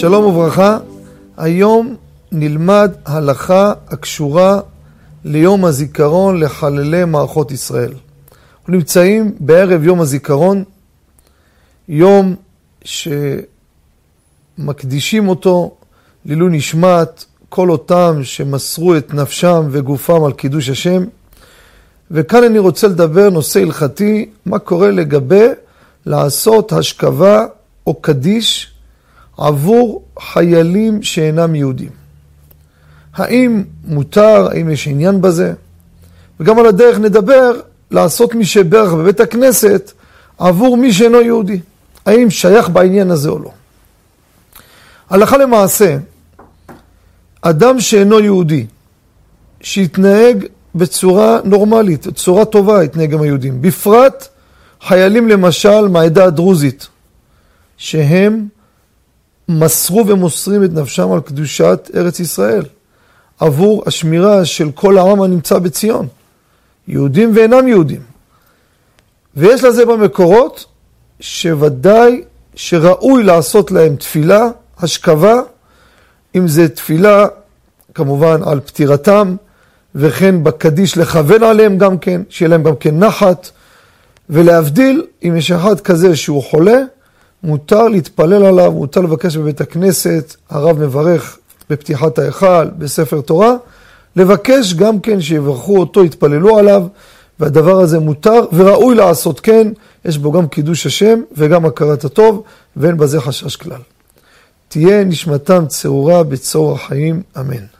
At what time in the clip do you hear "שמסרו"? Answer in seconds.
18.22-18.96